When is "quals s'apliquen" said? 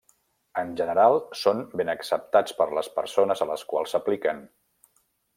3.75-4.41